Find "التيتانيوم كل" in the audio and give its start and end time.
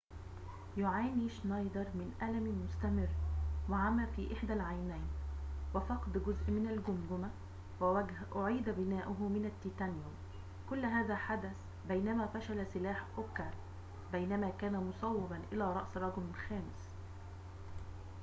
9.45-10.85